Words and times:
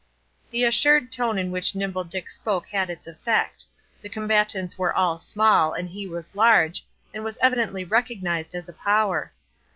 The 0.49 0.63
assured 0.63 1.11
tone 1.11 1.37
in 1.37 1.51
which 1.51 1.75
Nimble 1.75 2.05
Dick 2.05 2.31
spoke 2.31 2.65
had 2.69 2.89
its 2.89 3.05
effect; 3.05 3.65
the 4.01 4.09
combatants 4.09 4.75
were 4.75 4.91
all 4.91 5.19
small, 5.19 5.73
and 5.73 5.87
he 5.87 6.07
was 6.07 6.33
large, 6.33 6.83
and 7.13 7.23
was 7.23 7.37
evidently 7.39 7.83
recognized 7.83 8.55
as 8.55 8.67
a 8.67 8.73
power. 8.73 9.31